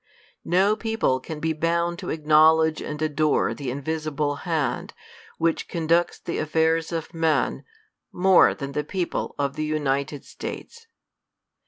No 0.43 0.75
people 0.75 1.19
can 1.19 1.39
"be 1.39 1.53
bound 1.53 1.99
to 1.99 2.07
ackiiowlcd2;e 2.07 2.83
and 2.83 2.99
adore 3.03 3.53
the 3.53 3.69
invisible 3.69 4.37
hand, 4.37 4.95
which 5.37 5.67
conducts 5.67 6.17
the 6.17 6.39
aitairs 6.39 6.91
of 6.91 7.13
men, 7.13 7.63
more 8.11 8.55
than 8.55 8.71
the 8.71 8.83
people 8.83 9.35
of 9.37 9.55
the 9.55 9.63
United 9.65 10.25
States. 10.25 10.87